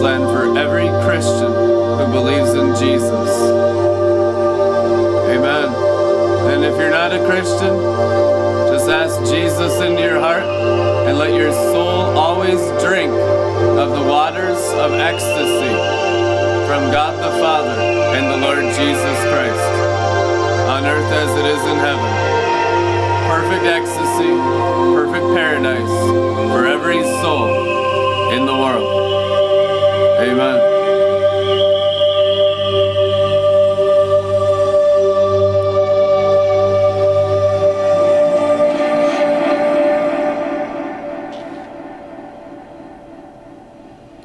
[0.00, 3.30] land for every Christian who believes in Jesus.
[5.30, 5.68] Amen.
[6.52, 7.74] And if you're not a Christian,
[8.72, 10.42] just ask Jesus into your heart
[11.06, 15.74] and let your soul always drink of the waters of ecstasy
[16.66, 17.80] from God the Father
[18.16, 19.66] and the Lord Jesus Christ,
[20.68, 22.10] on earth as it is in heaven.
[23.28, 24.30] Perfect ecstasy,
[24.94, 25.96] perfect paradise
[26.52, 29.23] for every soul in the world.
[30.16, 30.60] Amen.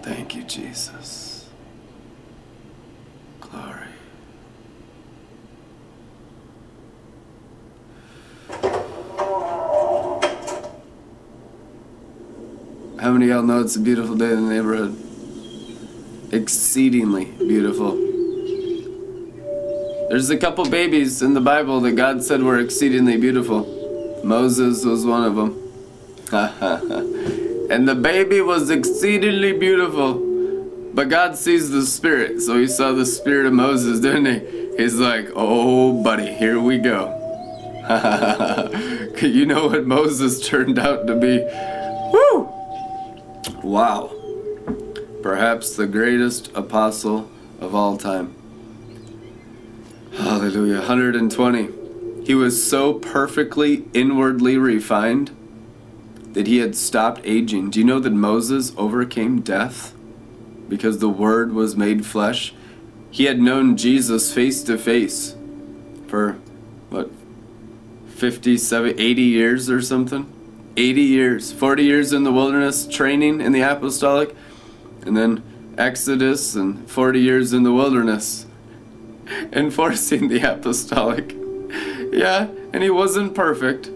[0.04, 1.50] Thank you, Jesus.
[3.42, 3.88] Glory.
[13.00, 15.09] How many of y'all know it's a beautiful day in the neighborhood?
[16.32, 17.96] Exceedingly beautiful.
[20.10, 24.22] There's a couple babies in the Bible that God said were exceedingly beautiful.
[24.24, 25.56] Moses was one of them.
[27.72, 30.26] and the baby was exceedingly beautiful.
[30.94, 34.78] But God sees the spirit, so he saw the spirit of Moses, didn't he?
[34.78, 37.16] He's like, oh, buddy, here we go.
[39.22, 41.40] you know what Moses turned out to be?
[42.14, 42.50] Woo!
[43.64, 44.12] Wow.
[45.22, 48.34] Perhaps the greatest apostle of all time.
[50.16, 50.78] Hallelujah.
[50.78, 51.70] 120.
[52.26, 55.36] He was so perfectly inwardly refined
[56.34, 57.72] that he had stopped aging.
[57.72, 59.94] Do you know that Moses overcame death
[60.68, 62.54] because the Word was made flesh?
[63.12, 65.36] He had known Jesus face to face
[66.08, 66.34] for,
[66.90, 67.10] what,
[68.16, 70.32] 50, 70, 80 years or something?
[70.78, 71.52] 80 years.
[71.52, 74.36] 40 years in the wilderness training in the apostolic,
[75.06, 75.44] and then
[75.78, 78.46] Exodus and 40 years in the wilderness
[79.54, 81.36] enforcing the apostolic.
[82.12, 83.90] Yeah, and he wasn't perfect.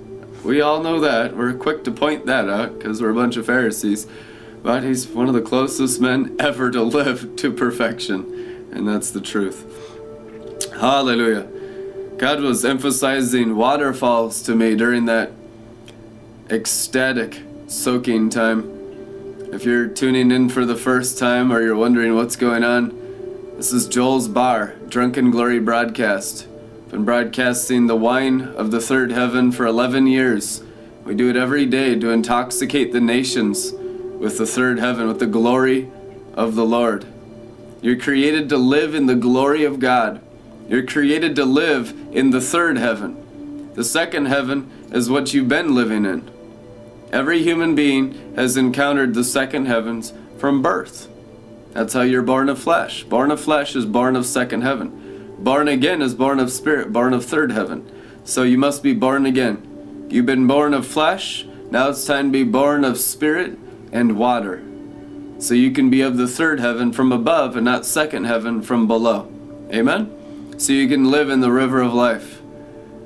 [0.44, 1.36] We all know that.
[1.36, 4.08] We're quick to point that out because we're a bunch of Pharisees.
[4.62, 8.70] But he's one of the closest men ever to live to perfection.
[8.72, 9.66] And that's the truth.
[10.80, 11.48] Hallelujah.
[12.18, 15.32] God was emphasizing waterfalls to me during that
[16.50, 18.73] ecstatic soaking time.
[19.54, 22.90] If you're tuning in for the first time or you're wondering what's going on,
[23.56, 26.48] this is Joel's Bar, Drunken Glory broadcast.
[26.90, 30.64] Been broadcasting the wine of the third heaven for 11 years.
[31.06, 35.28] We do it every day to intoxicate the nations with the third heaven, with the
[35.28, 35.92] glory
[36.34, 37.06] of the Lord.
[37.80, 40.20] You're created to live in the glory of God.
[40.68, 43.72] You're created to live in the third heaven.
[43.76, 46.33] The second heaven is what you've been living in.
[47.14, 51.08] Every human being has encountered the second heavens from birth.
[51.74, 53.04] That's how you're born of flesh.
[53.04, 55.36] Born of flesh is born of second heaven.
[55.38, 57.88] Born again is born of spirit, born of third heaven.
[58.24, 60.08] So you must be born again.
[60.10, 63.60] You've been born of flesh, now it's time to be born of spirit
[63.92, 64.64] and water.
[65.38, 68.88] So you can be of the third heaven from above and not second heaven from
[68.88, 69.32] below.
[69.72, 70.56] Amen?
[70.58, 72.42] So you can live in the river of life.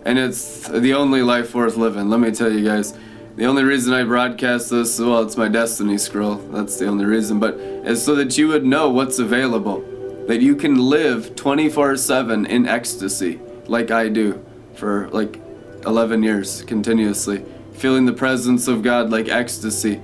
[0.05, 2.09] And it's the only life worth living.
[2.09, 2.93] Let me tell you guys.
[3.37, 6.37] The only reason I broadcast this, well, it's my destiny scroll.
[6.37, 7.39] That's the only reason.
[7.39, 9.81] But it's so that you would know what's available.
[10.25, 15.39] That you can live 24 7 in ecstasy, like I do for like
[15.85, 17.45] 11 years continuously.
[17.73, 20.01] Feeling the presence of God like ecstasy.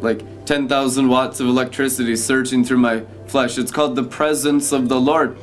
[0.00, 3.58] Like 10,000 watts of electricity surging through my flesh.
[3.58, 5.38] It's called the presence of the Lord.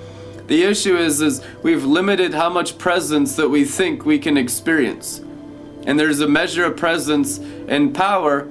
[0.47, 5.21] The issue is, is we've limited how much presence that we think we can experience.
[5.85, 8.47] And there's a measure of presence and power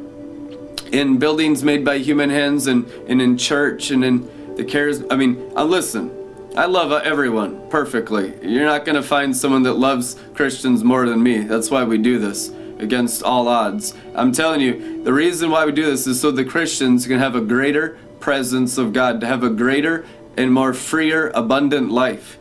[0.92, 5.02] in buildings made by human hands and, and in church and in the cares.
[5.10, 6.10] I mean, uh, listen,
[6.54, 8.34] I love everyone perfectly.
[8.42, 11.38] You're not going to find someone that loves Christians more than me.
[11.38, 13.94] That's why we do this against all odds.
[14.14, 17.34] I'm telling you, the reason why we do this is so the Christians can have
[17.34, 20.04] a greater presence of God, to have a greater
[20.36, 22.38] and more freer, abundant life.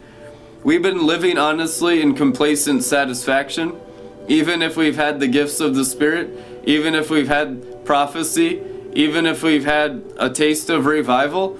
[0.64, 3.80] We've been living honestly in complacent satisfaction
[4.28, 6.30] even if we've had the gifts of the Spirit,
[6.66, 8.62] even if we've had prophecy,
[8.94, 11.58] even if we've had a taste of revival,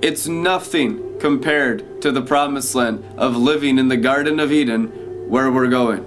[0.00, 4.88] it's nothing compared to the promised land of living in the Garden of Eden
[5.28, 6.06] where we're going.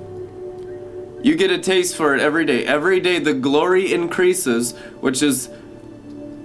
[1.23, 2.65] You get a taste for it every day.
[2.65, 5.49] Every day the glory increases, which is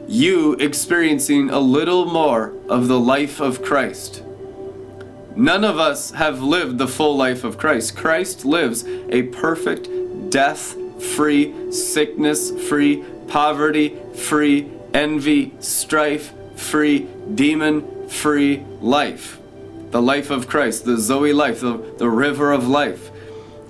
[0.08, 4.22] you experiencing a little more of the life of Christ.
[5.40, 7.96] None of us have lived the full life of Christ.
[7.96, 9.88] Christ lives a perfect,
[10.28, 19.40] death free, sickness free, poverty free, envy, strife free, demon free life.
[19.92, 23.10] The life of Christ, the Zoe life, the, the river of life.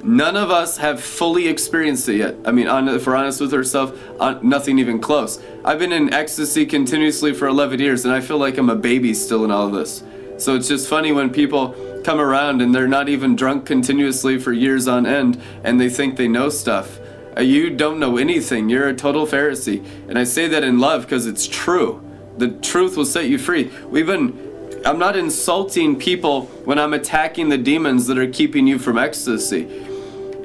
[0.03, 2.35] None of us have fully experienced it yet.
[2.45, 5.41] I mean, if we're honest with ourselves, uh, nothing even close.
[5.65, 9.15] I've been in ecstasy continuously for 11 years, and I feel like I'm a baby
[9.15, 10.03] still in all of this.
[10.41, 14.53] So it's just funny when people come around and they're not even drunk continuously for
[14.53, 16.99] years on end and they think they know stuff.
[17.37, 18.71] Uh, you don't know anything.
[18.71, 19.85] You're a total Pharisee.
[20.09, 22.03] And I say that in love because it's true.
[22.39, 23.71] The truth will set you free.
[23.89, 24.49] We've been
[24.85, 29.65] I'm not insulting people when I'm attacking the demons that are keeping you from ecstasy.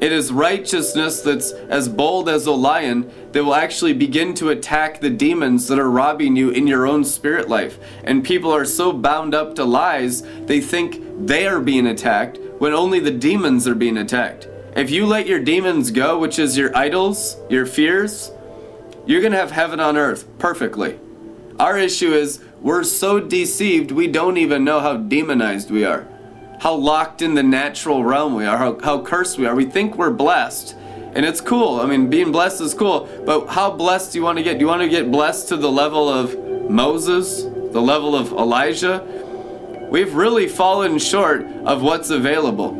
[0.06, 5.02] It is righteousness that's as bold as a lion that will actually begin to attack
[5.02, 7.80] the demons that are robbing you in your own spirit life.
[8.04, 12.72] And people are so bound up to lies, they think they are being attacked when
[12.72, 14.48] only the demons are being attacked.
[14.76, 18.30] If you let your demons go, which is your idols, your fears,
[19.08, 21.00] you're going to have heaven on earth perfectly.
[21.60, 26.08] Our issue is we're so deceived we don't even know how demonized we are
[26.60, 29.56] how locked in the natural realm we are, how, how cursed we are.
[29.56, 30.76] We think we're blessed.
[31.16, 31.80] And it's cool.
[31.80, 33.08] I mean, being blessed is cool.
[33.26, 34.56] But how blessed do you want to get?
[34.56, 36.38] Do you want to get blessed to the level of
[36.70, 39.02] Moses, the level of Elijah?
[39.90, 42.74] We've really fallen short of what's available.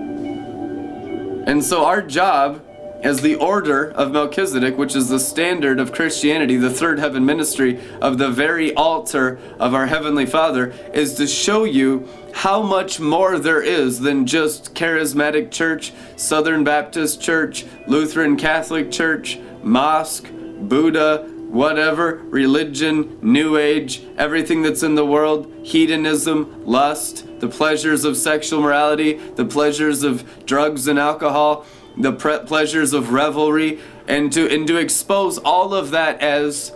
[1.48, 2.62] And so our job
[3.02, 7.80] as the order of Melchizedek, which is the standard of Christianity, the third heaven ministry
[8.02, 13.38] of the very altar of our Heavenly Father, is to show you how much more
[13.40, 22.22] there is than just charismatic church, Southern Baptist church, Lutheran Catholic church, mosque, Buddha, whatever,
[22.26, 29.14] religion, New Age, everything that's in the world, hedonism, lust, the pleasures of sexual morality,
[29.14, 31.66] the pleasures of drugs and alcohol
[31.98, 36.72] the pre- pleasures of revelry, and to and to expose all of that as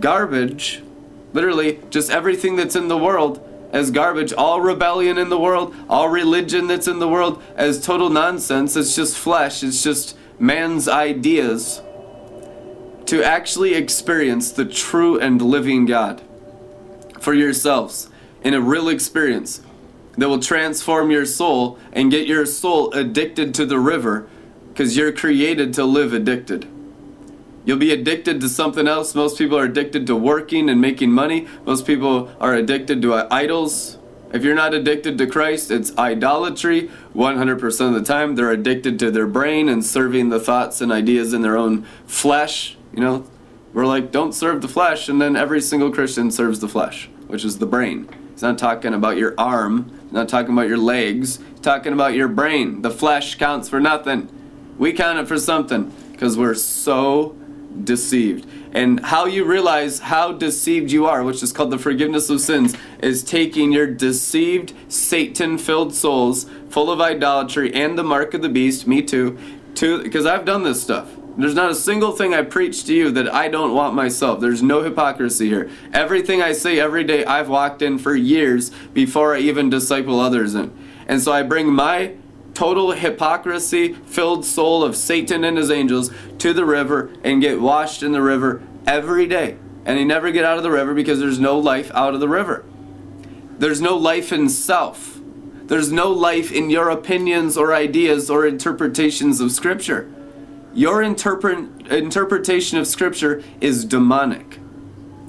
[0.00, 0.82] garbage,
[1.32, 6.08] literally just everything that's in the world as garbage, all rebellion in the world, all
[6.08, 8.76] religion that's in the world as total nonsense.
[8.76, 9.62] It's just flesh.
[9.62, 11.80] It's just man's ideas.
[13.12, 16.22] To actually experience the true and living God
[17.20, 18.08] for yourselves
[18.42, 19.60] in a real experience
[20.16, 24.30] that will transform your soul and get your soul addicted to the river
[24.70, 26.66] because you're created to live addicted.
[27.66, 29.14] You'll be addicted to something else.
[29.14, 31.46] Most people are addicted to working and making money.
[31.66, 33.98] Most people are addicted to uh, idols.
[34.32, 36.90] If you're not addicted to Christ, it's idolatry.
[37.14, 41.34] 100% of the time, they're addicted to their brain and serving the thoughts and ideas
[41.34, 42.78] in their own flesh.
[42.92, 43.26] You know,
[43.72, 47.44] we're like, don't serve the flesh, and then every single Christian serves the flesh, which
[47.44, 48.08] is the brain.
[48.32, 52.14] He's not talking about your arm, he's not talking about your legs, he's talking about
[52.14, 52.82] your brain.
[52.82, 54.28] The flesh counts for nothing.
[54.78, 57.36] We count it for something because we're so
[57.84, 58.46] deceived.
[58.72, 62.74] And how you realize how deceived you are, which is called the forgiveness of sins,
[63.02, 68.48] is taking your deceived, Satan filled souls, full of idolatry and the mark of the
[68.48, 69.38] beast, me too,
[69.74, 71.08] to because I've done this stuff.
[71.36, 74.40] There's not a single thing I preach to you that I don't want myself.
[74.40, 75.70] There's no hypocrisy here.
[75.92, 80.54] Everything I say every day, I've walked in for years before I even disciple others
[80.54, 80.76] in.
[81.06, 82.16] And so I bring my
[82.52, 88.02] total hypocrisy filled soul of Satan and his angels to the river and get washed
[88.02, 89.56] in the river every day.
[89.86, 92.28] And they never get out of the river because there's no life out of the
[92.28, 92.64] river.
[93.58, 95.18] There's no life in self.
[95.64, 100.12] There's no life in your opinions or ideas or interpretations of Scripture.
[100.74, 104.58] Your interpret, interpretation of Scripture is demonic.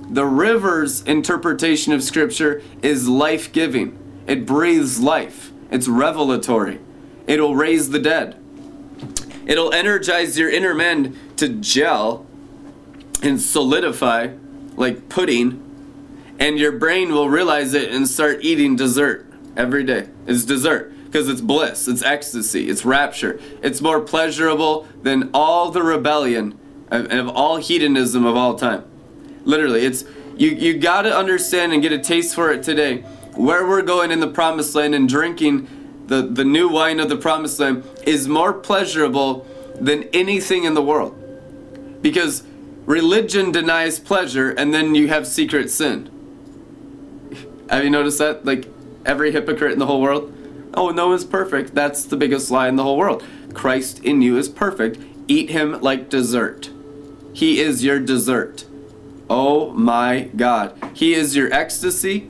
[0.09, 6.79] The river's interpretation of Scripture is life giving, it breathes life, it's revelatory.
[7.27, 8.37] It'll raise the dead.
[9.45, 12.25] It'll energize your inner man to gel
[13.21, 14.33] and solidify
[14.75, 15.61] like pudding,
[16.39, 19.25] and your brain will realize it and start eating dessert
[19.57, 20.09] every day.
[20.25, 23.39] It's dessert because it's bliss, it's ecstasy, it's rapture.
[23.61, 26.57] It's more pleasurable than all the rebellion
[26.89, 28.83] of all hedonism of all time.
[29.45, 30.05] Literally, it's
[30.37, 33.01] you you got to understand and get a taste for it today.
[33.35, 35.67] Where we're going in the promised land and drinking
[36.07, 39.45] the, the new wine of the promised land is more pleasurable
[39.75, 41.15] than anything in the world.
[42.01, 42.41] Because
[42.87, 46.09] religion denies pleasure and then you have secret sin.
[47.69, 48.45] Have you noticed that?
[48.45, 48.67] Like
[49.05, 50.33] every hypocrite in the whole world?
[50.73, 51.75] Oh, no one's perfect.
[51.75, 53.23] That's the biggest lie in the whole world.
[53.53, 54.99] Christ in you is perfect.
[55.27, 56.69] Eat him like dessert.
[57.33, 58.65] He is your dessert.
[59.29, 60.77] Oh my God.
[60.93, 62.29] He is your ecstasy.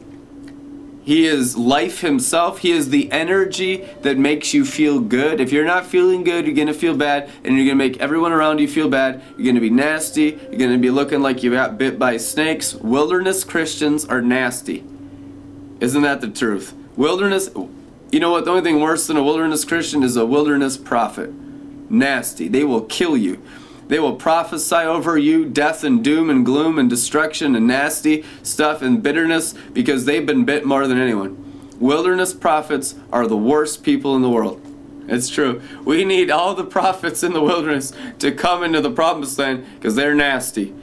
[1.03, 2.60] He is life himself.
[2.60, 5.41] He is the energy that makes you feel good.
[5.41, 7.97] If you're not feeling good, you're going to feel bad and you're going to make
[7.97, 9.21] everyone around you feel bad.
[9.32, 10.39] You're going to be nasty.
[10.49, 12.73] You're going to be looking like you got bit by snakes.
[12.75, 14.86] Wilderness Christians are nasty.
[15.82, 16.73] Isn't that the truth?
[16.95, 17.49] Wilderness,
[18.13, 18.45] you know what?
[18.45, 21.34] The only thing worse than a wilderness Christian is a wilderness prophet.
[21.89, 22.47] Nasty.
[22.47, 23.41] They will kill you.
[23.88, 28.82] They will prophesy over you death and doom and gloom and destruction and nasty stuff
[28.82, 31.39] and bitterness because they've been bit more than anyone.
[31.80, 34.62] Wilderness prophets are the worst people in the world.
[35.08, 35.62] It's true.
[35.84, 39.95] We need all the prophets in the wilderness to come into the promised land because
[39.95, 40.73] they're nasty.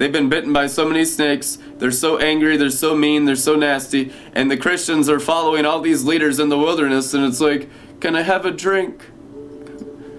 [0.00, 1.58] They've been bitten by so many snakes.
[1.76, 2.56] They're so angry.
[2.56, 3.26] They're so mean.
[3.26, 4.14] They're so nasty.
[4.32, 7.68] And the Christians are following all these leaders in the wilderness, and it's like,
[8.00, 9.04] can I have a drink?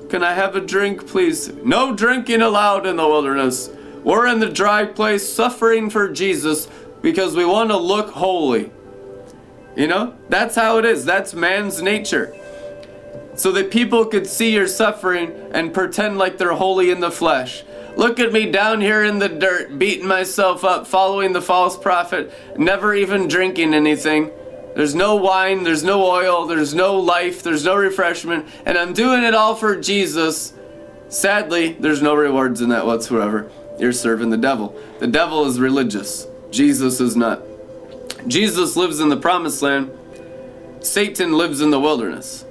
[0.08, 1.48] Can I have a drink, please?
[1.64, 3.72] No drinking allowed in the wilderness.
[4.04, 6.68] We're in the dry place suffering for Jesus
[7.02, 8.72] because we want to look holy.
[9.76, 11.06] You know, that's how it is.
[11.06, 12.38] That's man's nature.
[13.34, 17.64] So that people could see your suffering and pretend like they're holy in the flesh.
[17.96, 22.32] Look at me down here in the dirt, beating myself up, following the false prophet,
[22.58, 24.32] never even drinking anything.
[24.76, 29.24] There's no wine, there's no oil, there's no life, there's no refreshment, and I'm doing
[29.24, 30.54] it all for Jesus.
[31.10, 33.52] Sadly, there's no rewards in that whatsoever.
[33.78, 34.80] You're serving the devil.
[35.00, 37.42] The devil is religious, Jesus is not.
[38.28, 39.92] Jesus lives in the promised land,
[40.80, 42.46] Satan lives in the wilderness.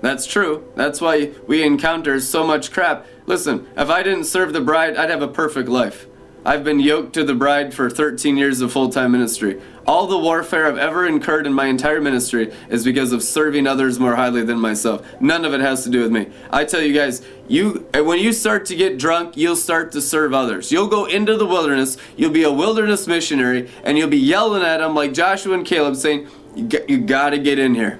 [0.00, 0.70] That's true.
[0.76, 3.06] That's why we encounter so much crap.
[3.26, 6.06] Listen, if I didn't serve the bride, I'd have a perfect life.
[6.46, 9.62] I've been yoked to the bride for 13 years of full time ministry.
[9.86, 13.98] All the warfare I've ever incurred in my entire ministry is because of serving others
[13.98, 15.06] more highly than myself.
[15.22, 16.30] None of it has to do with me.
[16.50, 20.34] I tell you guys, you when you start to get drunk, you'll start to serve
[20.34, 20.70] others.
[20.70, 24.78] You'll go into the wilderness, you'll be a wilderness missionary, and you'll be yelling at
[24.78, 27.98] them like Joshua and Caleb saying, You, you gotta get in here.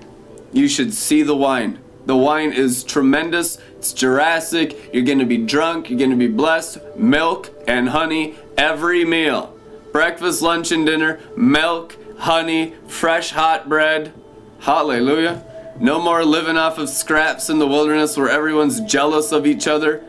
[0.52, 1.78] You should see the wine.
[2.06, 3.56] The wine is tremendous.
[3.84, 4.94] It's Jurassic.
[4.94, 5.90] You're going to be drunk.
[5.90, 6.78] You're going to be blessed.
[6.96, 9.54] Milk and honey every meal.
[9.92, 11.20] Breakfast, lunch, and dinner.
[11.36, 14.14] Milk, honey, fresh hot bread.
[14.60, 15.44] Hallelujah.
[15.78, 20.02] No more living off of scraps in the wilderness where everyone's jealous of each other.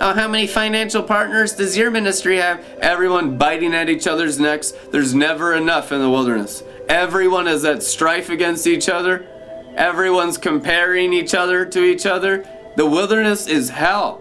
[0.00, 2.64] Oh, how many financial partners does your ministry have?
[2.78, 4.70] Everyone biting at each other's necks.
[4.92, 6.62] There's never enough in the wilderness.
[6.88, 9.26] Everyone is at strife against each other.
[9.74, 12.46] Everyone's comparing each other to each other.
[12.76, 14.20] The wilderness is hell.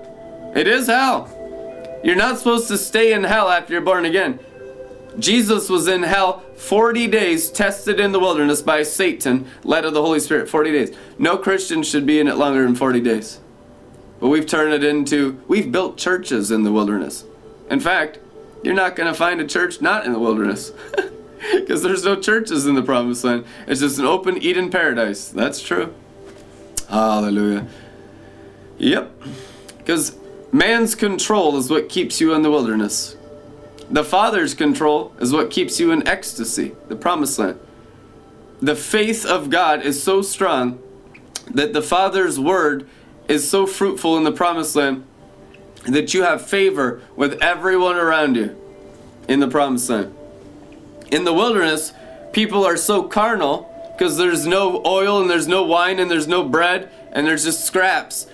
[0.56, 1.30] It is hell.
[2.04, 4.40] You're not supposed to stay in hell after you're born again.
[5.20, 10.02] Jesus was in hell 40 days, tested in the wilderness by Satan, led of the
[10.02, 10.50] Holy Spirit.
[10.50, 10.98] 40 days.
[11.18, 13.40] No Christian should be in it longer than 40 days.
[14.20, 17.26] But we've turned it into, we've built churches in the wilderness.
[17.70, 18.20] In fact,
[18.64, 20.72] you're not going to find a church not in the wilderness.
[21.54, 23.46] Because there's no churches in the promised land.
[23.68, 25.28] It's just an open Eden paradise.
[25.28, 25.94] That's true.
[26.88, 27.68] Hallelujah.
[28.82, 29.12] Yep.
[29.78, 30.18] Because
[30.52, 33.16] man's control is what keeps you in the wilderness.
[33.92, 37.60] The Father's control is what keeps you in ecstasy, the promised land.
[38.60, 40.82] The faith of God is so strong
[41.52, 42.88] that the Father's word
[43.28, 45.06] is so fruitful in the promised land
[45.86, 48.56] that you have favor with everyone around you
[49.28, 50.16] in the promised land.
[51.12, 51.94] In the wilderness,
[52.34, 56.44] people are so carnal because there's no oil and there's no wine and there's no
[56.44, 58.26] bread and there's just scraps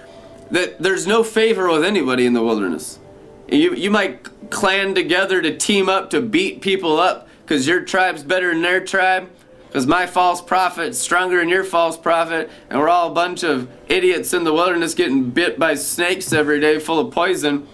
[0.51, 2.99] that there's no favor with anybody in the wilderness.
[3.47, 8.23] You, you might clan together to team up to beat people up because your tribe's
[8.23, 9.29] better than their tribe
[9.67, 13.69] because my false prophet's stronger than your false prophet and we're all a bunch of
[13.89, 17.67] idiots in the wilderness getting bit by snakes every day full of poison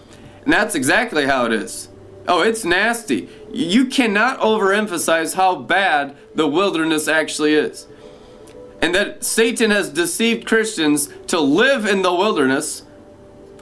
[0.44, 1.90] and that's exactly how it is
[2.28, 7.86] oh it's nasty you cannot overemphasize how bad the wilderness actually is.
[8.84, 12.84] And that Satan has deceived Christians to live in the wilderness.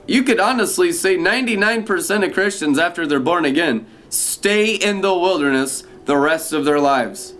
[0.07, 5.83] You could honestly say 99% of Christians, after they're born again, stay in the wilderness
[6.05, 7.35] the rest of their lives.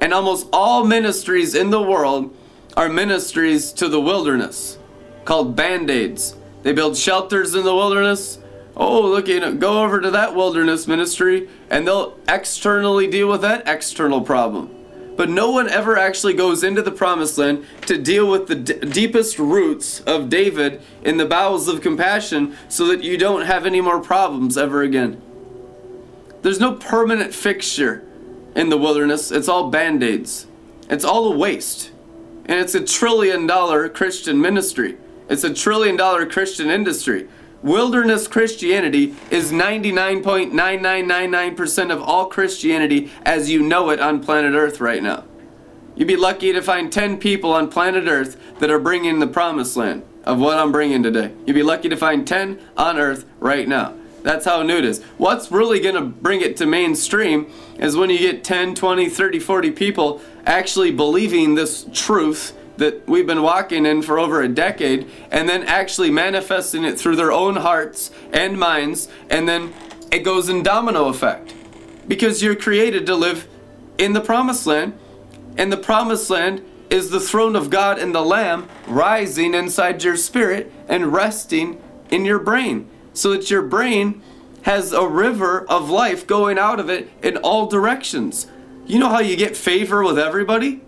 [0.00, 2.34] And almost all ministries in the world
[2.74, 4.78] are ministries to the wilderness
[5.26, 6.36] called band aids.
[6.62, 8.38] They build shelters in the wilderness,
[8.74, 13.42] oh, look, you know, go over to that wilderness ministry and they'll externally deal with
[13.42, 14.79] that external problem.
[15.20, 18.72] But no one ever actually goes into the promised land to deal with the d-
[18.72, 23.82] deepest roots of David in the bowels of compassion so that you don't have any
[23.82, 25.20] more problems ever again.
[26.40, 28.02] There's no permanent fixture
[28.56, 30.46] in the wilderness, it's all band aids,
[30.88, 31.90] it's all a waste.
[32.46, 34.96] And it's a trillion dollar Christian ministry,
[35.28, 37.28] it's a trillion dollar Christian industry
[37.62, 45.02] Wilderness Christianity is 99.9999% of all Christianity as you know it on planet Earth right
[45.02, 45.24] now.
[45.94, 49.76] You'd be lucky to find 10 people on planet Earth that are bringing the promised
[49.76, 51.34] land of what I'm bringing today.
[51.44, 53.92] You'd be lucky to find 10 on Earth right now.
[54.22, 55.02] That's how new it is.
[55.18, 59.38] What's really going to bring it to mainstream is when you get 10, 20, 30,
[59.38, 65.06] 40 people actually believing this truth that we've been walking in for over a decade
[65.30, 69.72] and then actually manifesting it through their own hearts and minds and then
[70.10, 71.54] it goes in domino effect.
[72.08, 73.46] Because you're created to live
[73.98, 74.98] in the promised land
[75.58, 80.16] and the promised land is the throne of God and the lamb rising inside your
[80.16, 82.88] spirit and resting in your brain.
[83.12, 84.22] So that your brain
[84.62, 88.46] has a river of life going out of it in all directions.
[88.86, 90.80] You know how you get favor with everybody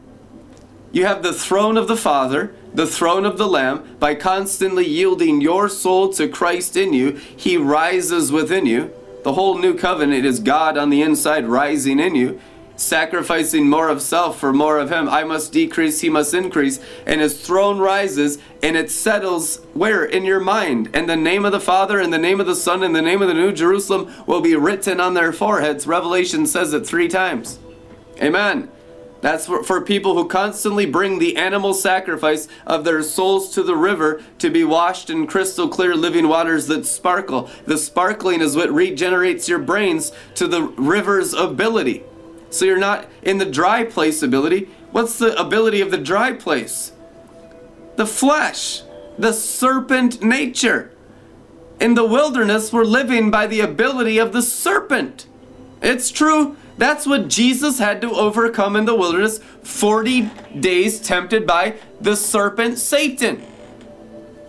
[0.93, 3.97] you have the throne of the Father, the throne of the Lamb.
[3.99, 8.93] By constantly yielding your soul to Christ in you, He rises within you.
[9.25, 12.41] The whole new covenant is God on the inside rising in you,
[12.77, 15.09] sacrificing more of self for more of Him.
[15.09, 16.79] I must decrease, He must increase.
[17.07, 20.05] And His throne rises and it settles where?
[20.05, 20.91] In your mind.
[20.93, 23.23] And the name of the Father, and the name of the Son, and the name
[23.23, 25.87] of the New Jerusalem will be written on their foreheads.
[25.87, 27.59] Revelation says it three times.
[28.21, 28.69] Amen.
[29.23, 33.77] That's for, for people who constantly bring the animal sacrifice of their souls to the
[33.77, 37.49] river to be washed in crystal clear living waters that sparkle.
[37.65, 42.03] The sparkling is what regenerates your brains to the river's ability.
[42.51, 44.69] So you're not in the dry place ability.
[44.91, 46.93] What's the ability of the dry place?
[47.95, 48.83] The flesh,
[49.17, 50.91] the serpent nature.
[51.81, 55.27] In the wilderness, we're living by the ability of the serpent.
[55.81, 60.23] It's true that's what Jesus had to overcome in the wilderness 40
[60.59, 63.43] days tempted by the serpent Satan.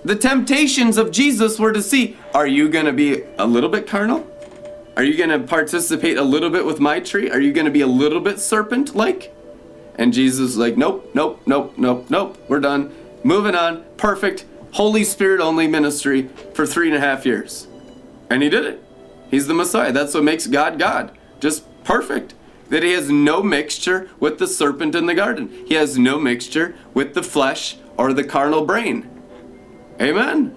[0.04, 3.88] The temptations of Jesus were to see are you going to be a little bit
[3.88, 4.28] carnal?
[4.98, 7.30] Are you going to participate a little bit with my tree?
[7.30, 9.34] Are you going to be a little bit serpent like?
[9.96, 12.93] And Jesus was like, nope, nope, nope, nope, nope, we're done.
[13.24, 13.86] Moving on.
[13.98, 14.46] Perfect.
[14.72, 17.67] Holy Spirit only ministry for three and a half years.
[18.30, 18.84] And he did it.
[19.30, 19.91] He's the Messiah.
[19.91, 21.17] That's what makes God God.
[21.39, 22.34] Just perfect.
[22.69, 25.50] That he has no mixture with the serpent in the garden.
[25.67, 29.10] He has no mixture with the flesh or the carnal brain.
[30.02, 30.56] Amen.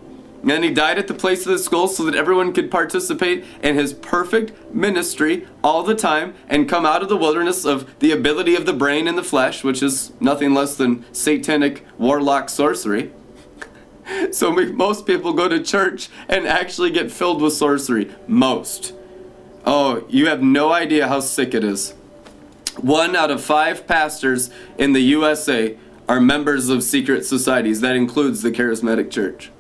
[0.49, 3.75] And he died at the place of the skull so that everyone could participate in
[3.75, 8.55] his perfect ministry all the time and come out of the wilderness of the ability
[8.55, 13.11] of the brain and the flesh, which is nothing less than satanic warlock sorcery.
[14.31, 18.15] so most people go to church and actually get filled with sorcery.
[18.29, 18.96] Most.
[19.66, 21.92] Oh, you have no idea how sick it is.
[22.81, 24.48] One out of five pastors
[24.79, 25.76] in the USA
[26.09, 27.81] are members of secret societies.
[27.81, 29.50] That includes the Charismatic Church.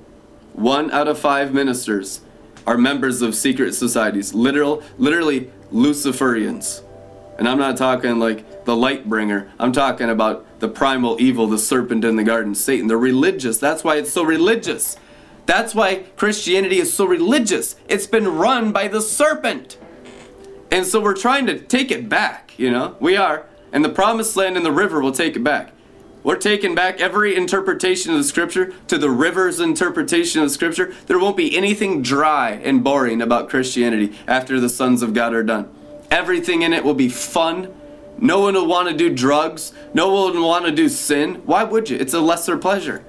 [0.52, 2.20] One out of five ministers
[2.68, 4.32] are members of secret societies.
[4.32, 6.82] Literal, literally Luciferians.
[7.36, 9.50] And I'm not talking like the light bringer.
[9.58, 12.86] I'm talking about the primal evil, the serpent in the garden, Satan.
[12.86, 13.58] They're religious.
[13.58, 14.96] That's why it's so religious.
[15.46, 17.74] That's why Christianity is so religious.
[17.88, 19.78] It's been run by the serpent.
[20.76, 22.96] And so we're trying to take it back, you know?
[23.00, 23.46] We are.
[23.72, 25.72] And the promised land and the river will take it back.
[26.22, 30.92] We're taking back every interpretation of the scripture to the river's interpretation of the scripture.
[31.06, 35.42] There won't be anything dry and boring about Christianity after the sons of God are
[35.42, 35.74] done.
[36.10, 37.74] Everything in it will be fun.
[38.18, 39.72] No one will want to do drugs.
[39.94, 41.36] No one will want to do sin.
[41.46, 41.96] Why would you?
[41.96, 43.02] It's a lesser pleasure.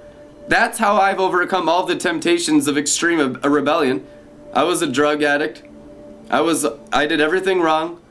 [0.47, 4.08] That's how I've overcome all the temptations of extreme uh, rebellion.
[4.53, 5.63] I was a drug addict.
[6.30, 8.02] I was I did everything wrong.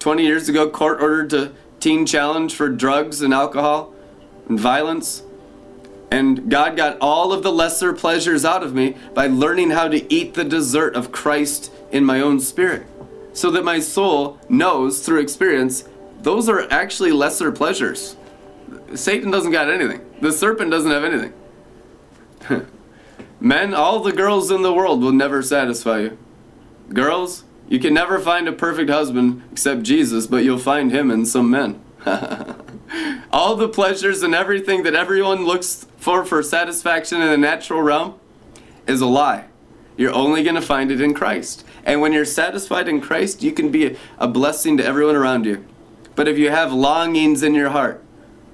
[0.00, 3.92] 20 years ago, court ordered to teen challenge for drugs and alcohol
[4.48, 5.22] and violence.
[6.10, 10.12] And God got all of the lesser pleasures out of me by learning how to
[10.12, 12.86] eat the dessert of Christ in my own spirit.
[13.32, 15.84] So that my soul knows through experience
[16.20, 18.16] those are actually lesser pleasures.
[18.94, 20.04] Satan doesn't got anything.
[20.20, 21.32] The serpent doesn't have anything.
[23.40, 26.18] Men, all the girls in the world will never satisfy you.
[26.92, 31.26] Girls, you can never find a perfect husband except Jesus, but you'll find him in
[31.26, 31.82] some men.
[33.30, 38.18] All the pleasures and everything that everyone looks for for satisfaction in the natural realm
[38.86, 39.46] is a lie.
[39.98, 41.64] You're only going to find it in Christ.
[41.84, 45.66] And when you're satisfied in Christ, you can be a, blessing to everyone around you.
[46.14, 48.02] But if you have longings in your heart,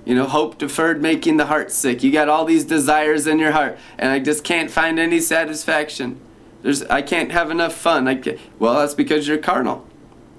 [0.05, 2.03] you know, hope deferred making the heart sick.
[2.03, 6.21] You got all these desires in your heart, and I just can't find any satisfaction.
[6.65, 8.09] There's, I can't have enough fun.
[8.09, 8.41] I can't.
[8.59, 9.87] Well, that's because you're carnal.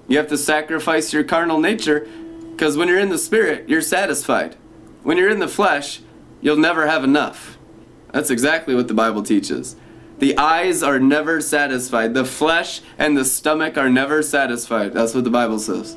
[0.07, 2.07] You have to sacrifice your carnal nature
[2.49, 4.55] because when you're in the spirit, you're satisfied.
[5.03, 6.01] When you're in the flesh,
[6.41, 7.59] you'll never have enough.
[8.11, 9.75] That's exactly what the Bible teaches.
[10.17, 12.15] The eyes are never satisfied.
[12.15, 14.93] The flesh and the stomach are never satisfied.
[14.93, 15.95] That's what the Bible says.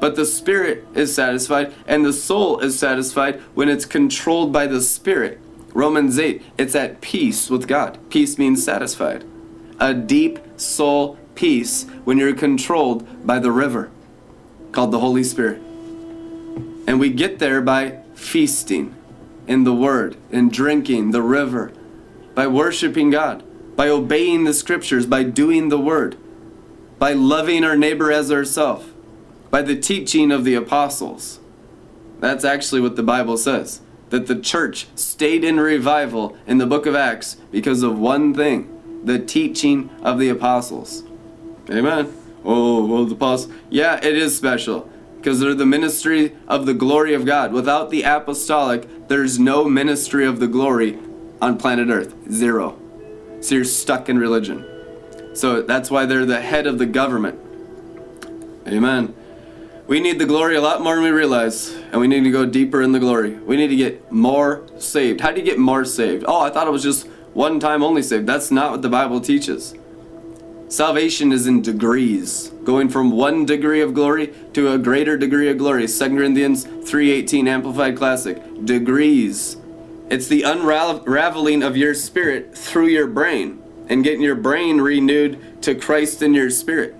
[0.00, 4.80] But the spirit is satisfied, and the soul is satisfied when it's controlled by the
[4.80, 5.40] spirit.
[5.72, 8.00] Romans 8, it's at peace with God.
[8.10, 9.24] Peace means satisfied.
[9.80, 13.90] A deep soul peace when you're controlled by the river
[14.72, 15.60] called the Holy Spirit.
[16.86, 18.94] And we get there by feasting
[19.46, 21.72] in the Word, in drinking the river,
[22.34, 23.42] by worshiping God,
[23.76, 26.16] by obeying the Scriptures, by doing the Word,
[26.98, 28.86] by loving our neighbor as ourselves,
[29.50, 31.40] by the teaching of the apostles.
[32.20, 36.86] That's actually what the Bible says that the church stayed in revival in the book
[36.86, 38.73] of Acts because of one thing
[39.04, 41.04] the teaching of the apostles.
[41.70, 42.12] Amen.
[42.44, 43.52] Oh, well, the apostles.
[43.70, 47.52] Yeah, it is special because they're the ministry of the glory of God.
[47.52, 50.98] Without the apostolic, there's no ministry of the glory
[51.40, 52.14] on planet Earth.
[52.30, 52.78] Zero.
[53.40, 54.66] So you're stuck in religion.
[55.34, 57.40] So that's why they're the head of the government.
[58.66, 59.14] Amen.
[59.86, 62.46] We need the glory a lot more than we realize, and we need to go
[62.46, 63.34] deeper in the glory.
[63.34, 65.20] We need to get more saved.
[65.20, 66.24] How do you get more saved?
[66.26, 68.26] Oh, I thought it was just one time only saved.
[68.26, 69.74] That's not what the Bible teaches.
[70.68, 75.58] Salvation is in degrees, going from one degree of glory to a greater degree of
[75.58, 75.86] glory.
[75.86, 78.42] 2 Corinthians 3:18 Amplified Classic.
[78.64, 79.56] Degrees.
[80.10, 85.74] It's the unraveling of your spirit through your brain and getting your brain renewed to
[85.74, 86.94] Christ in your spirit.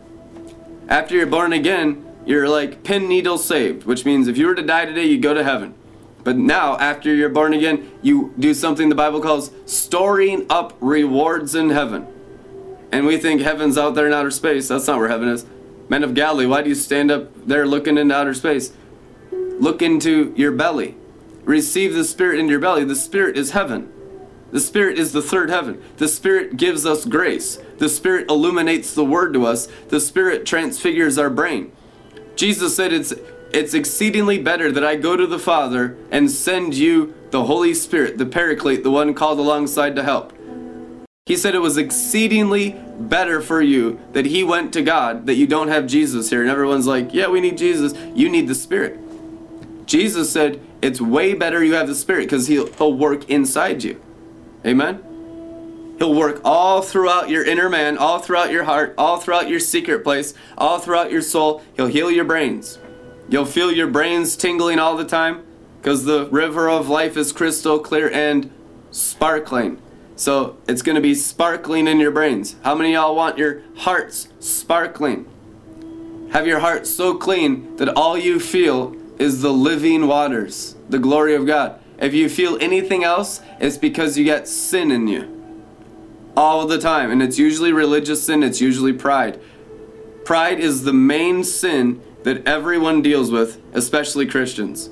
[0.88, 4.62] After you're born again, you're like pin needle saved, which means if you were to
[4.62, 5.74] die today, you go to heaven.
[6.24, 11.54] But now, after you're born again, you do something the Bible calls storing up rewards
[11.54, 12.06] in heaven.
[12.90, 14.68] And we think heaven's out there in outer space.
[14.68, 15.44] That's not where heaven is.
[15.88, 18.72] Men of Galilee, why do you stand up there looking into outer space?
[19.32, 20.96] Look into your belly.
[21.44, 22.84] Receive the Spirit in your belly.
[22.84, 23.92] The Spirit is heaven.
[24.50, 25.82] The Spirit is the third heaven.
[25.96, 27.58] The Spirit gives us grace.
[27.78, 29.68] The Spirit illuminates the Word to us.
[29.88, 31.72] The Spirit transfigures our brain.
[32.36, 33.12] Jesus said it's
[33.54, 38.18] it's exceedingly better that I go to the Father and send you the Holy Spirit,
[38.18, 40.32] the Paraclete, the one called alongside to help.
[41.26, 45.46] He said it was exceedingly better for you that He went to God, that you
[45.46, 46.42] don't have Jesus here.
[46.42, 47.94] And everyone's like, yeah, we need Jesus.
[48.14, 48.98] You need the Spirit.
[49.86, 54.02] Jesus said it's way better you have the Spirit because he'll, he'll work inside you.
[54.66, 55.94] Amen?
[55.98, 60.02] He'll work all throughout your inner man, all throughout your heart, all throughout your secret
[60.02, 61.62] place, all throughout your soul.
[61.76, 62.80] He'll heal your brains.
[63.28, 65.44] You'll feel your brains tingling all the time
[65.80, 68.50] because the river of life is crystal clear and
[68.90, 69.80] sparkling.
[70.16, 72.56] So it's going to be sparkling in your brains.
[72.62, 75.26] How many y'all want your hearts sparkling?
[76.32, 81.34] Have your heart so clean that all you feel is the living waters, the glory
[81.34, 81.80] of God.
[81.98, 85.30] If you feel anything else, it's because you got sin in you
[86.36, 87.10] all the time.
[87.10, 89.40] And it's usually religious sin, it's usually pride.
[90.24, 94.90] Pride is the main sin that everyone deals with, especially Christians.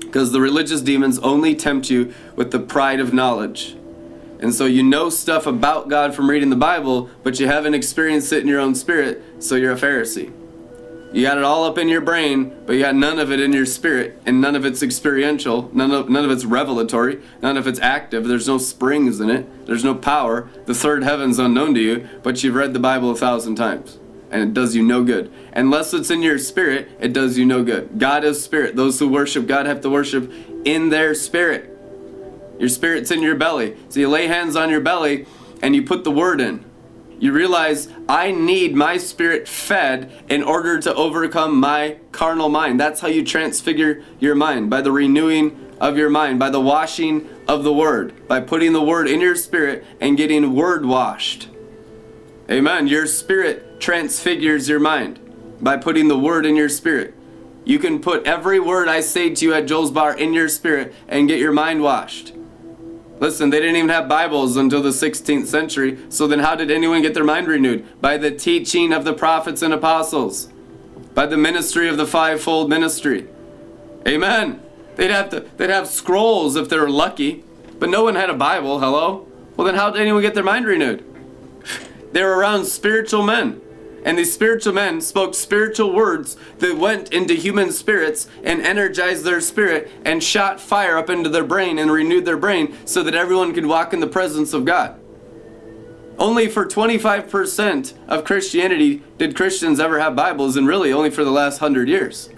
[0.00, 3.76] Because the religious demons only tempt you with the pride of knowledge.
[4.40, 8.32] And so you know stuff about God from reading the Bible, but you haven't experienced
[8.32, 10.32] it in your own spirit, so you're a Pharisee.
[11.12, 13.52] You got it all up in your brain, but you got none of it in
[13.52, 17.66] your spirit, and none of it's experiential, none of none of it's revelatory, none of
[17.66, 18.28] it's active.
[18.28, 19.66] There's no springs in it.
[19.66, 20.50] There's no power.
[20.66, 23.98] The third heaven's unknown to you, but you've read the Bible a thousand times,
[24.30, 25.32] and it does you no good.
[25.52, 27.98] Unless it's in your spirit, it does you no good.
[27.98, 28.76] God is spirit.
[28.76, 30.32] Those who worship God have to worship
[30.64, 31.74] in their spirit.
[32.58, 33.76] Your spirit's in your belly.
[33.88, 35.26] So you lay hands on your belly
[35.62, 36.64] and you put the word in
[37.20, 42.78] you realize I need my spirit fed in order to overcome my carnal mind.
[42.78, 47.28] That's how you transfigure your mind by the renewing of your mind, by the washing
[47.48, 51.48] of the word, by putting the word in your spirit and getting word washed.
[52.50, 52.86] Amen.
[52.86, 55.18] Your spirit transfigures your mind
[55.60, 57.14] by putting the word in your spirit.
[57.64, 60.94] You can put every word I say to you at Joel's Bar in your spirit
[61.06, 62.32] and get your mind washed.
[63.20, 65.98] Listen, they didn't even have Bibles until the 16th century.
[66.08, 68.00] So then how did anyone get their mind renewed?
[68.00, 70.48] By the teaching of the prophets and apostles.
[71.14, 73.26] By the ministry of the fivefold ministry.
[74.06, 74.62] Amen.
[74.96, 77.44] They'd have to they'd have scrolls if they were lucky,
[77.78, 79.28] but no one had a Bible, hello?
[79.56, 81.04] Well then how did anyone get their mind renewed?
[82.12, 83.60] they were around spiritual men.
[84.04, 89.40] And these spiritual men spoke spiritual words that went into human spirits and energized their
[89.40, 93.52] spirit and shot fire up into their brain and renewed their brain so that everyone
[93.52, 94.98] could walk in the presence of God.
[96.18, 101.30] Only for 25% of Christianity did Christians ever have Bibles, and really only for the
[101.30, 102.28] last hundred years.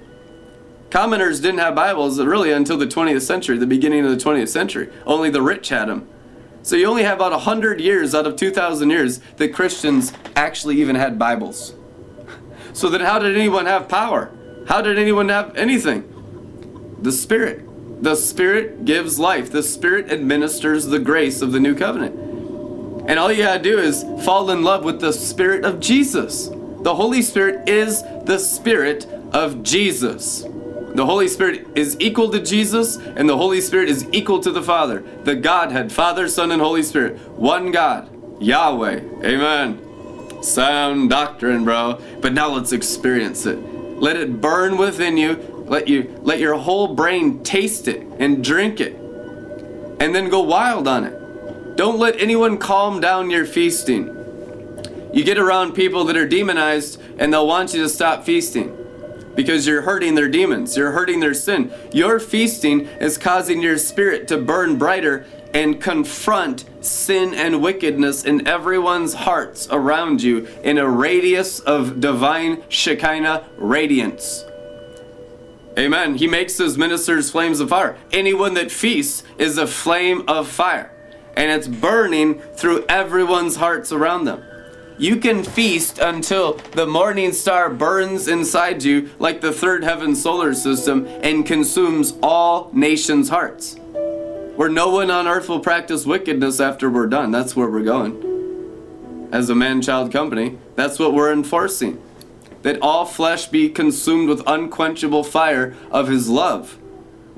[0.90, 4.90] Commoners didn't have Bibles really until the 20th century, the beginning of the 20th century.
[5.06, 6.08] Only the rich had them.
[6.62, 10.96] So you only have about 100 years out of 2,000 years that Christians actually even
[10.96, 11.74] had Bibles.
[12.72, 14.30] So then how did anyone have power?
[14.68, 16.96] How did anyone have anything?
[17.00, 18.02] The Spirit.
[18.02, 19.50] The Spirit gives life.
[19.50, 22.14] The Spirit administers the grace of the new covenant.
[23.08, 26.48] And all you gotta do is fall in love with the Spirit of Jesus.
[26.82, 30.44] The Holy Spirit is the Spirit of Jesus.
[30.94, 34.62] The Holy Spirit is equal to Jesus, and the Holy Spirit is equal to the
[34.62, 35.04] Father.
[35.22, 37.16] The Godhead, Father, Son, and Holy Spirit.
[37.38, 38.10] One God,
[38.42, 39.00] Yahweh.
[39.24, 40.42] Amen.
[40.42, 42.00] Sound doctrine, bro.
[42.20, 43.56] But now let's experience it.
[43.56, 45.36] Let it burn within you.
[45.68, 48.94] Let you let your whole brain taste it and drink it.
[50.00, 51.76] And then go wild on it.
[51.76, 54.06] Don't let anyone calm down your feasting.
[55.12, 58.79] You get around people that are demonized and they'll want you to stop feasting
[59.40, 61.72] because you're hurting their demons, you're hurting their sin.
[61.94, 65.24] Your feasting is causing your spirit to burn brighter
[65.54, 72.62] and confront sin and wickedness in everyone's hearts around you in a radius of divine
[72.68, 74.44] Shekinah radiance.
[75.78, 76.16] Amen.
[76.16, 77.96] He makes his ministers flames of fire.
[78.12, 80.92] Anyone that feasts is a flame of fire,
[81.34, 84.44] and it's burning through everyone's hearts around them.
[85.00, 90.52] You can feast until the morning star burns inside you like the third heaven solar
[90.52, 93.76] system and consumes all nations' hearts.
[94.56, 97.30] Where no one on earth will practice wickedness after we're done.
[97.30, 99.28] That's where we're going.
[99.32, 101.98] As a man child company, that's what we're enforcing.
[102.60, 106.78] That all flesh be consumed with unquenchable fire of his love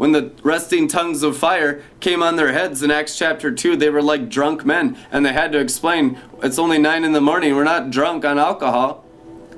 [0.03, 3.89] when the resting tongues of fire came on their heads in Acts chapter 2, they
[3.89, 7.55] were like drunk men, and they had to explain it's only 9 in the morning.
[7.55, 9.05] We're not drunk on alcohol.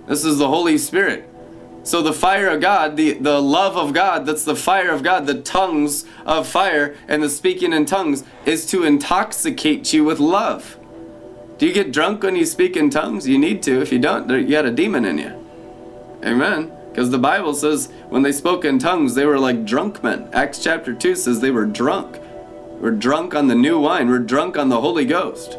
[0.07, 1.27] This is the Holy Spirit.
[1.83, 5.27] So the fire of God, the, the love of God, that's the fire of God,
[5.27, 10.79] the tongues of fire and the speaking in tongues is to intoxicate you with love.
[11.57, 13.27] Do you get drunk when you speak in tongues?
[13.27, 13.81] You need to.
[13.81, 15.49] If you don't, you got a demon in you.
[16.23, 16.71] Amen.
[16.95, 20.29] Because the Bible says when they spoke in tongues, they were like drunk men.
[20.33, 22.21] Acts chapter 2 says they were drunk.
[22.79, 25.59] We're drunk on the new wine, we're drunk on the Holy Ghost.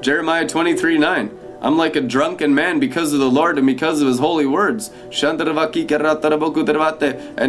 [0.00, 1.38] Jeremiah 23 9.
[1.60, 4.90] I'm like a drunken man because of the Lord and because of his holy words.
[5.22, 5.38] And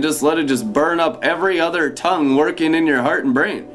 [0.04, 3.68] just let it just burn up every other tongue working in your heart and brain.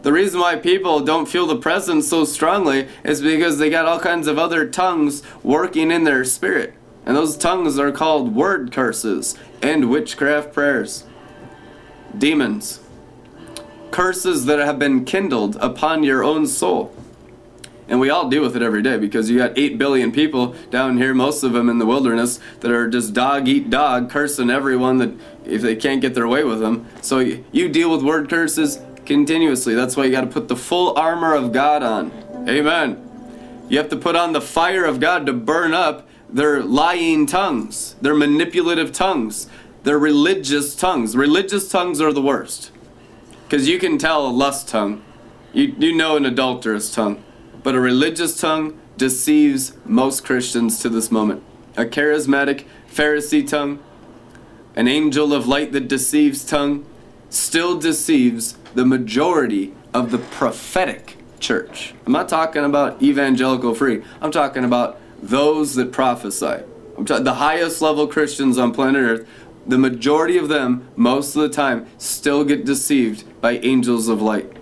[0.00, 4.00] The reason why people don't feel the presence so strongly is because they got all
[4.00, 6.72] kinds of other tongues working in their spirit.
[7.04, 11.04] And those tongues are called word curses and witchcraft prayers.
[12.16, 12.80] Demons.
[13.90, 16.94] Curses that have been kindled upon your own soul.
[17.88, 20.96] And we all deal with it every day because you got 8 billion people down
[20.96, 24.98] here, most of them in the wilderness, that are just dog eat dog, cursing everyone
[24.98, 25.12] that
[25.44, 26.86] if they can't get their way with them.
[27.02, 29.74] So you deal with word curses continuously.
[29.74, 32.12] That's why you got to put the full armor of God on.
[32.48, 33.10] Amen.
[33.68, 37.94] You have to put on the fire of God to burn up their lying tongues,
[38.00, 39.48] They're manipulative tongues,
[39.82, 41.16] They're religious tongues.
[41.16, 42.70] Religious tongues are the worst.
[43.44, 45.02] Because you can tell a lust tongue,
[45.52, 47.22] you, you know an adulterous tongue.
[47.62, 51.42] But a religious tongue deceives most Christians to this moment.
[51.76, 53.82] A charismatic Pharisee tongue,
[54.74, 56.86] an angel of light that deceives tongue,
[57.28, 61.94] still deceives the majority of the prophetic church.
[62.06, 66.64] I'm not talking about evangelical free, I'm talking about those that prophesy.
[66.98, 69.28] The highest level Christians on planet Earth,
[69.66, 74.52] the majority of them, most of the time, still get deceived by angels of light.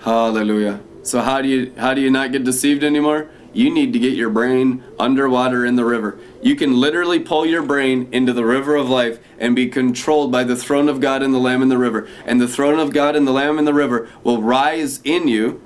[0.00, 0.80] Hallelujah.
[1.02, 3.28] So how do you how do you not get deceived anymore?
[3.52, 6.18] You need to get your brain underwater in the river.
[6.42, 10.44] You can literally pull your brain into the river of life and be controlled by
[10.44, 12.06] the throne of God and the Lamb in the river.
[12.26, 15.62] And the throne of God and the Lamb in the river will rise in you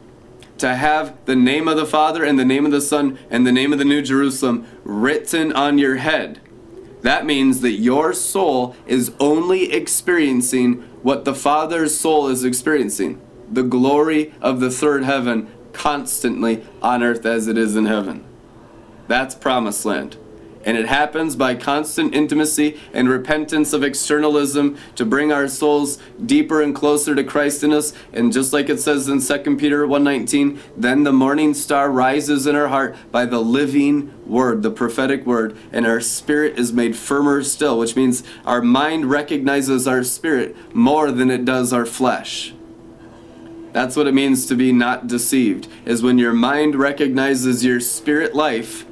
[0.61, 3.53] to have the name of the Father and the name of the Son and the
[3.53, 6.41] name of the New Jerusalem written on your head.
[7.03, 13.63] That means that your soul is only experiencing what the Father's soul is experiencing the
[13.63, 18.25] glory of the third heaven constantly on earth as it is in heaven.
[19.09, 20.17] That's promised land.
[20.63, 26.61] And it happens by constant intimacy and repentance of externalism to bring our souls deeper
[26.61, 27.95] and closer to Christ in us.
[28.13, 32.55] And just like it says in 2 Peter 1:19, then the morning star rises in
[32.55, 37.43] our heart by the living word, the prophetic word, and our spirit is made firmer
[37.43, 42.53] still, which means our mind recognizes our spirit more than it does our flesh.
[43.73, 48.35] That's what it means to be not deceived, is when your mind recognizes your spirit
[48.35, 48.85] life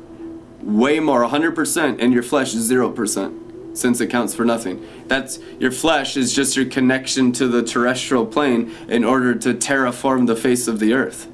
[0.62, 3.44] way more, 100%, and your flesh 0%.
[3.76, 4.84] since it counts for nothing.
[5.06, 10.26] That's your flesh is just your connection to the terrestrial plane in order to terraform
[10.26, 11.28] the face of the earth.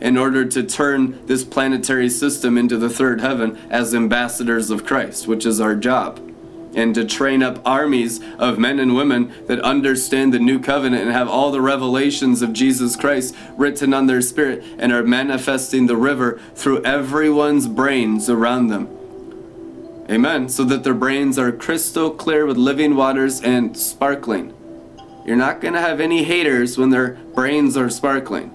[0.00, 5.26] In order to turn this planetary system into the third heaven as ambassadors of Christ,
[5.26, 6.20] which is our job
[6.74, 11.12] and to train up armies of men and women that understand the new covenant and
[11.12, 15.96] have all the revelations of Jesus Christ written on their spirit and are manifesting the
[15.96, 18.88] river through everyone's brains around them.
[20.10, 20.48] Amen.
[20.48, 24.52] So that their brains are crystal clear with living waters and sparkling.
[25.24, 28.50] You're not going to have any haters when their brains are sparkling.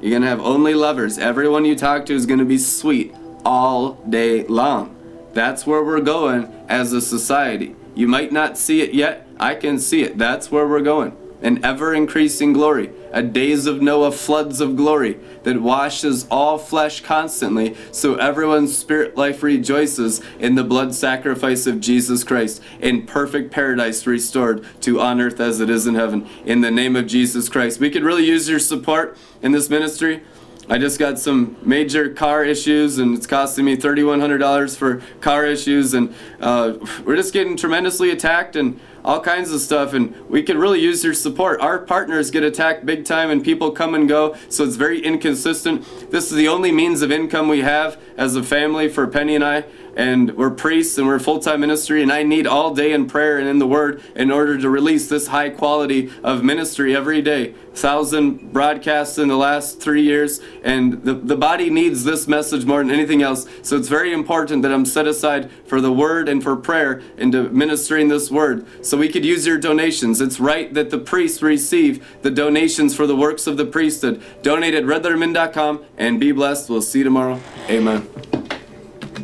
[0.00, 1.18] You're going to have only lovers.
[1.18, 3.14] Everyone you talk to is going to be sweet
[3.44, 4.93] all day long.
[5.34, 7.74] That's where we're going as a society.
[7.94, 9.26] You might not see it yet.
[9.38, 10.16] I can see it.
[10.16, 11.16] That's where we're going.
[11.42, 17.02] An ever increasing glory, a days of Noah floods of glory that washes all flesh
[17.02, 23.50] constantly, so everyone's spirit life rejoices in the blood sacrifice of Jesus Christ, in perfect
[23.50, 26.26] paradise restored to on earth as it is in heaven.
[26.46, 27.78] In the name of Jesus Christ.
[27.78, 30.22] We could really use your support in this ministry.
[30.68, 35.92] I just got some major car issues, and it's costing me $3,100 for car issues,
[35.92, 40.56] and uh, we're just getting tremendously attacked and all kinds of stuff, and we could
[40.56, 41.60] really use your support.
[41.60, 46.10] Our partners get attacked big time, and people come and go, so it's very inconsistent.
[46.10, 49.44] This is the only means of income we have as a family for Penny and
[49.44, 49.64] I,
[49.96, 53.38] and we're priests and we're full time ministry, and I need all day in prayer
[53.38, 57.54] and in the Word in order to release this high quality of ministry every day.
[57.74, 62.78] Thousand broadcasts in the last three years, and the, the body needs this message more
[62.78, 63.46] than anything else.
[63.62, 67.32] So it's very important that I'm set aside for the Word and for prayer and
[67.32, 68.66] to ministering this Word.
[68.84, 70.20] So we could use your donations.
[70.20, 74.22] It's right that the priests receive the donations for the works of the priesthood.
[74.42, 76.70] Donate at redlettermin.com and be blessed.
[76.70, 77.40] We'll see you tomorrow.
[77.68, 78.43] Amen.